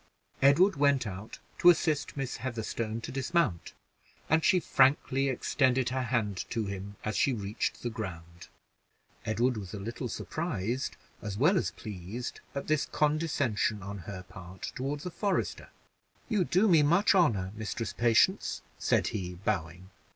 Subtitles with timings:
[0.41, 3.73] Edward went out to assist Miss Heatherstone to dismount,
[4.31, 8.47] and she frankly extended her hand to him as she reached the ground.
[9.27, 14.71] Edward was a little surprised as well as pleased, at this condescension on her part
[14.73, 15.69] toward a forester.
[16.27, 19.91] "You do me much honor, Mistress Patience," said he, bowing.